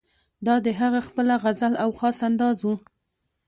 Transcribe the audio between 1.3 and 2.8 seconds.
غزل او خاص انداز وو.